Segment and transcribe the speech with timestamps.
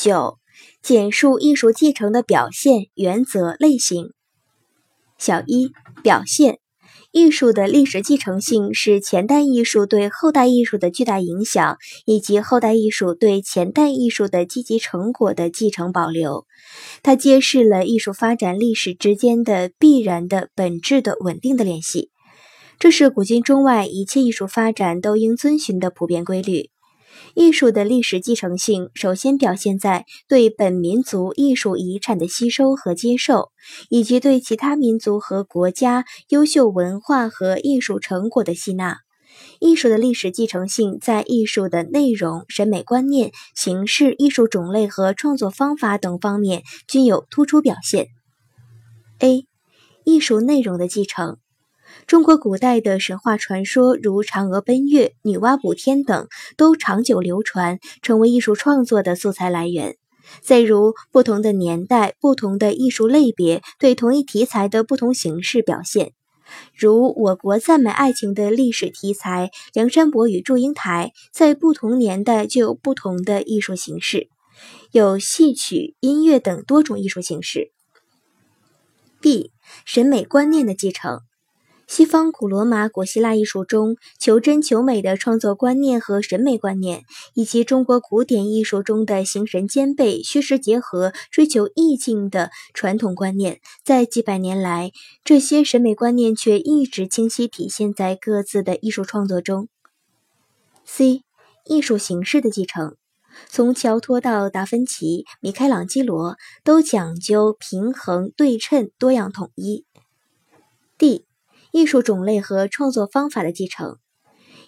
[0.00, 0.38] 九、
[0.80, 4.12] 简述艺术继承的表现原则类型。
[5.18, 5.72] 小一、
[6.04, 6.60] 表现。
[7.10, 16.46] 艺术的历史继承性是前代艺术对后代艺术的巨大影响，以及后代艺术对前代艺术的积极成果的继承保留。
[17.02, 22.10] 它揭示了艺术发展历史之间的必然的本质的稳定的联系，
[22.78, 26.70] 这是古今中外一切艺术发展都应遵循的普遍规律。
[27.34, 33.50] 艺术的历史继承性，首先表现在对本民族艺术遗产的吸收和接受，
[33.88, 38.98] 以及对其他民族和国家优秀文化和艺术成果的吸纳。
[39.60, 48.08] 艺术的历史继承性在艺术的内容、审美观念、形式、艺术种类和创作方法等方面均有突出表现。
[49.20, 49.46] A.
[50.04, 51.38] 艺术内容的继承。
[52.06, 59.96] 中国古代的神话传说，如嫦娥奔月、女娲补天等，都长久流传，成为艺术创作的素材来源。
[60.40, 66.12] 再如，不同的年代、不同的艺术类别对同一题材的不同形式表现，
[66.74, 74.28] 如我国赞美爱情的历史题材《梁山伯与祝英台》，在不同年代就有不同的艺术形式，
[74.92, 77.72] 有戏曲、音乐等多种艺术形式。
[79.20, 79.50] B.
[79.84, 81.20] 审美观念的继承。
[81.88, 94.92] 西方古罗马、古希腊艺术中求真求美的创作观念和审美观念，以及中国古典艺术中的形神兼备、虚实结合、追求意境的传统观念，在几百年来，
[95.24, 99.68] 这些审美观念却一直清晰体现在各自的艺术创作中。
[100.84, 101.22] C.
[101.64, 102.96] 艺术形式的继承，
[103.48, 109.86] 从乔托到达芬奇、米开朗基罗，都讲究平衡、对称、多样统一。
[110.98, 111.24] D.
[111.78, 113.98] 艺术种类和创作方法的继承，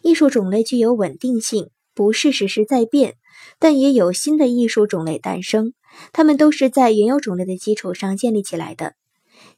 [0.01, 3.17] 艺术种类具有稳定性，不是时时在变，
[3.59, 5.73] 但也有新的艺术种类诞生。
[6.13, 8.95] 它们都是在原有种类的基础上建立起来的。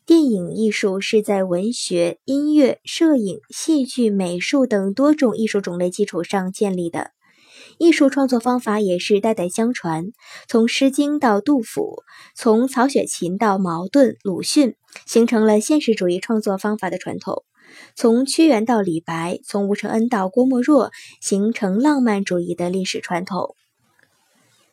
[0.07, 7.11] 电影艺术是在文学、音乐、摄影、戏剧、美术等多种艺术种类基础上建立的。
[7.79, 10.13] 艺术创作方法也是代代相传，
[10.49, 12.03] 从《诗经》到杜甫，
[12.35, 17.43] 从曹雪芹到茅盾、鲁迅，形成了现实主义创作方法的传统；
[17.97, 23.57] 从屈原到李白，从吴承恩到郭沫若，形成浪漫主义的历史传统。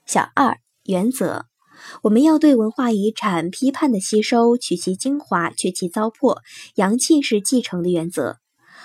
[0.06, 1.46] 小二原则，
[2.04, 6.38] 我们要对文化遗产批判的吸收，取其精华，去其糟粕。
[6.76, 8.38] 阳气是继承的原则，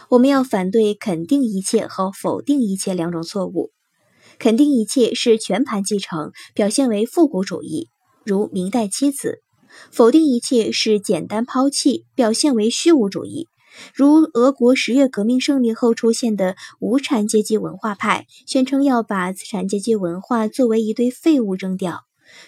[0.08, 3.73] 我们要反对肯定一切和否定一切两种错误。
[4.39, 7.89] 肯定一切是全盘继承，表现为复古主义，
[8.25, 9.41] 如明代妻子；
[9.91, 13.49] 否定一切是简单抛弃，表现为虚无主义，
[13.95, 22.03] 如俄国十月革命胜利后出现的无产阶级文化派，宣称要把资产阶级文化作为一堆废物扔掉，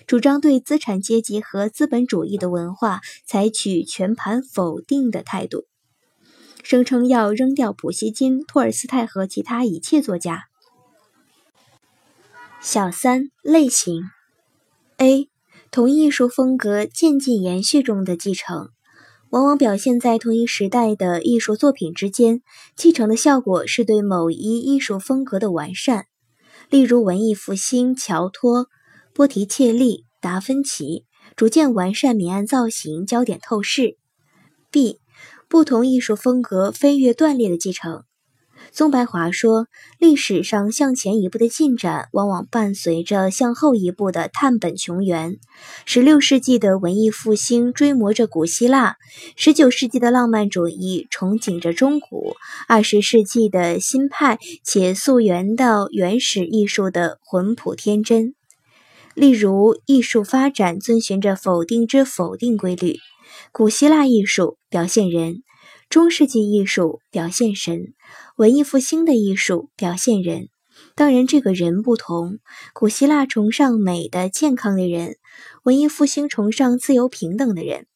[0.06, 5.64] 主张对资产阶级和资本主义的文化采取全盘否定的态度，
[6.62, 10.44] 声称要扔掉普希金、托尔斯泰和其他一切作家。
[12.60, 14.02] 小三类型
[14.96, 15.28] ：A.
[15.70, 18.70] 同艺术风格渐进延续中的继承，
[19.30, 22.42] 往往表现在同一时代的艺术作品之间。
[22.74, 26.06] 继承的效果是对某一艺术风格的完善，
[26.70, 28.66] 例如文艺复兴、乔托、
[29.12, 31.04] 波提切利、达芬奇，
[31.36, 33.96] 逐渐完善明暗造型、焦点透视。
[34.70, 34.98] B.
[35.48, 38.02] 不同艺术风格飞跃断裂的继承。
[38.72, 39.66] 宗白华说
[39.98, 45.38] ：“历史上向前一步的进展，往往伴随着向后一步的探本穷源。
[45.86, 48.96] 十六世纪的文艺复兴追摹着古希腊，
[49.34, 52.36] 十九世纪的浪漫主义憧憬着中古，
[52.68, 58.34] 二十世纪的新派且溯源到原始艺术的魂朴天真。
[59.14, 62.98] 例如，艺术发展遵循着否定之否定规律。
[63.50, 65.42] 古希腊艺术表现人，
[65.88, 67.94] 中世纪艺术表现神。”
[68.36, 70.48] 文艺复兴的艺术表现人，
[70.94, 72.38] 当然这个人不同。
[72.74, 75.16] 古希腊崇尚美的、健康的人，
[75.64, 77.86] 文艺复兴崇尚自由平等的人。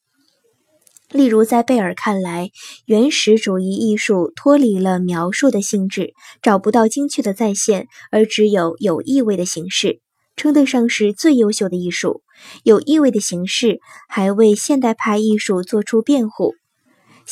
[1.10, 2.50] 例如，在贝尔看来，
[2.86, 10.00] 原始主义艺术脱离了描述的性质，找不到精确的再现，而只有有意味的形式，
[10.36, 12.22] 称得上是最优秀的艺术。
[12.62, 16.54] 有意味的形式还为现代派艺术做出辩护。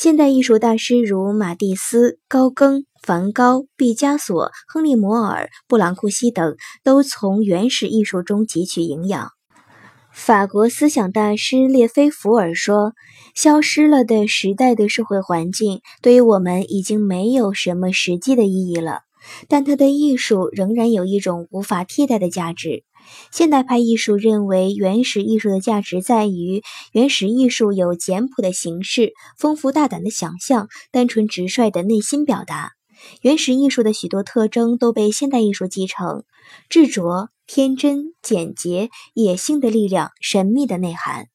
[0.01, 2.85] 现代艺术大师如马蒂斯、高更。
[3.03, 6.55] 梵高、毕加索、亨利·摩尔、布朗库西等
[6.85, 9.31] 都从原始艺术中汲取营养。
[10.13, 12.93] 法国思想大师列菲福尔说
[13.35, 19.01] ：“消失了的时代的社会环境对于我们已经没有什么实际的意义了，
[19.49, 22.83] 但他的艺术仍然有一种无法替代的价值，
[23.31, 26.61] 现代派艺术认为，原始艺术的价值在于
[26.91, 32.71] 原始艺术有简朴的形式、丰富大胆的想象、单纯直率的内心表达。
[33.21, 36.23] 原始艺术的许多特征都被现代艺术继承：
[36.67, 41.27] 执着、天真、简洁、野性的力量、神秘的内涵。